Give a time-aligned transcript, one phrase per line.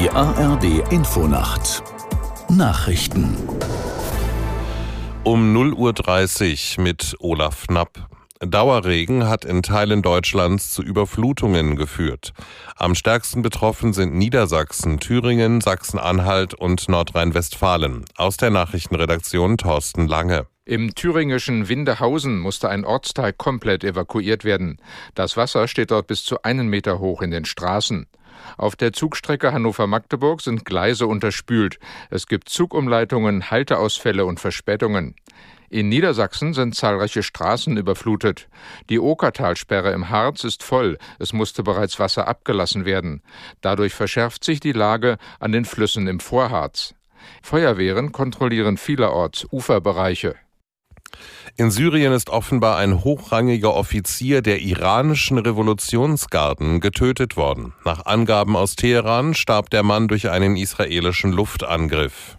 [0.00, 1.84] Die ARD Infonacht
[2.48, 3.36] Nachrichten
[5.22, 8.08] um 0.30 Uhr mit Olaf Knapp.
[8.40, 12.32] Dauerregen hat in Teilen Deutschlands zu Überflutungen geführt.
[12.74, 18.04] Am stärksten betroffen sind Niedersachsen, Thüringen, Sachsen-Anhalt und Nordrhein-Westfalen.
[18.16, 20.48] Aus der Nachrichtenredaktion Thorsten Lange.
[20.66, 24.80] Im thüringischen Windehausen musste ein Ortsteil komplett evakuiert werden.
[25.14, 28.06] Das Wasser steht dort bis zu einen Meter hoch in den Straßen.
[28.56, 31.78] Auf der Zugstrecke Hannover-Magdeburg sind Gleise unterspült.
[32.08, 35.16] Es gibt Zugumleitungen, Halteausfälle und Verspätungen.
[35.68, 38.48] In Niedersachsen sind zahlreiche Straßen überflutet.
[38.88, 40.96] Die Okertalsperre im Harz ist voll.
[41.18, 43.22] Es musste bereits Wasser abgelassen werden.
[43.60, 46.94] Dadurch verschärft sich die Lage an den Flüssen im Vorharz.
[47.42, 50.36] Feuerwehren kontrollieren vielerorts Uferbereiche.
[51.56, 57.74] In Syrien ist offenbar ein hochrangiger Offizier der iranischen Revolutionsgarden getötet worden.
[57.84, 62.38] Nach Angaben aus Teheran starb der Mann durch einen israelischen Luftangriff.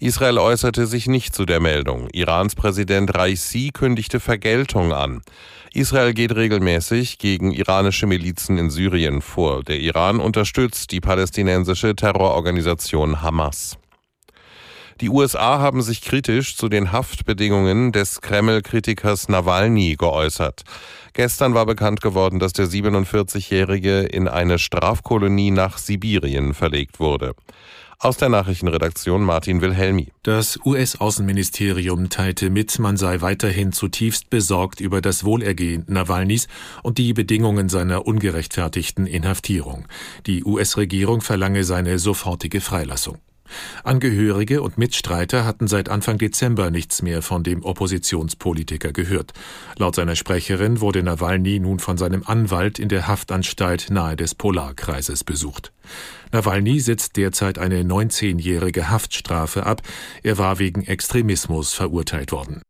[0.00, 2.08] Israel äußerte sich nicht zu der Meldung.
[2.12, 5.22] Irans Präsident Raisi kündigte Vergeltung an.
[5.72, 9.62] Israel geht regelmäßig gegen iranische Milizen in Syrien vor.
[9.62, 13.78] Der Iran unterstützt die palästinensische Terrororganisation Hamas.
[15.00, 20.62] Die USA haben sich kritisch zu den Haftbedingungen des Kreml-Kritikers Nawalny geäußert.
[21.14, 27.34] Gestern war bekannt geworden, dass der 47-Jährige in eine Strafkolonie nach Sibirien verlegt wurde.
[27.98, 30.08] Aus der Nachrichtenredaktion Martin Wilhelmi.
[30.22, 36.46] Das US-Außenministerium teilte mit, man sei weiterhin zutiefst besorgt über das Wohlergehen Nawalnys
[36.82, 39.86] und die Bedingungen seiner ungerechtfertigten Inhaftierung.
[40.26, 43.18] Die US-Regierung verlange seine sofortige Freilassung.
[43.84, 49.32] Angehörige und Mitstreiter hatten seit Anfang Dezember nichts mehr von dem Oppositionspolitiker gehört.
[49.76, 55.24] Laut seiner Sprecherin wurde Nawalny nun von seinem Anwalt in der Haftanstalt nahe des Polarkreises
[55.24, 55.72] besucht.
[56.32, 59.82] Nawalny sitzt derzeit eine 19-jährige Haftstrafe ab.
[60.22, 62.62] Er war wegen Extremismus verurteilt worden.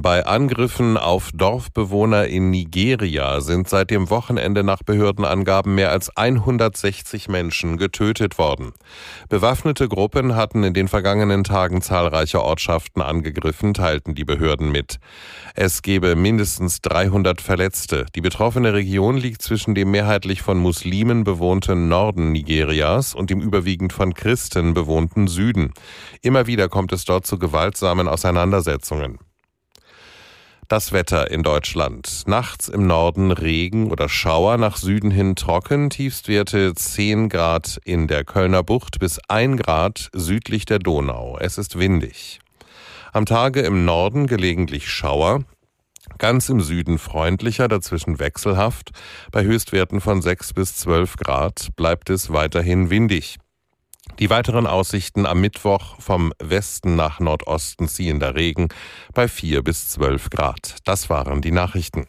[0.00, 7.28] Bei Angriffen auf Dorfbewohner in Nigeria sind seit dem Wochenende nach Behördenangaben mehr als 160
[7.28, 8.74] Menschen getötet worden.
[9.28, 15.00] Bewaffnete Gruppen hatten in den vergangenen Tagen zahlreiche Ortschaften angegriffen, teilten die Behörden mit.
[15.56, 18.06] Es gebe mindestens 300 Verletzte.
[18.14, 23.92] Die betroffene Region liegt zwischen dem mehrheitlich von Muslimen bewohnten Norden Nigerias und dem überwiegend
[23.92, 25.72] von Christen bewohnten Süden.
[26.22, 29.18] Immer wieder kommt es dort zu gewaltsamen Auseinandersetzungen.
[30.68, 32.24] Das Wetter in Deutschland.
[32.26, 38.22] Nachts im Norden Regen oder Schauer, nach Süden hin trocken, Tiefstwerte 10 Grad in der
[38.22, 41.38] Kölner Bucht bis 1 Grad südlich der Donau.
[41.40, 42.40] Es ist windig.
[43.14, 45.44] Am Tage im Norden gelegentlich Schauer,
[46.18, 48.90] ganz im Süden freundlicher, dazwischen wechselhaft.
[49.32, 53.38] Bei Höchstwerten von 6 bis 12 Grad bleibt es weiterhin windig.
[54.18, 58.68] Die weiteren Aussichten am Mittwoch vom Westen nach Nordosten ziehender Regen
[59.14, 60.76] bei 4 bis 12 Grad.
[60.84, 62.06] Das waren die Nachrichten.